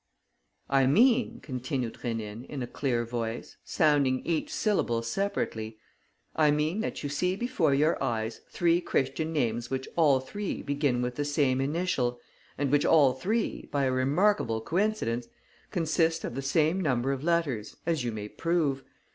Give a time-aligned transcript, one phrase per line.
[0.67, 5.77] "I mean," continued Rénine, in a clear voice, sounding each syllable separately,
[6.35, 11.03] "I mean that you see before your eyes three Christian names which all three begin
[11.03, 12.19] with the same initial
[12.57, 15.27] and which all three, by a remarkable coincidence,
[15.69, 18.83] consist of the same number of letters, as you may prove.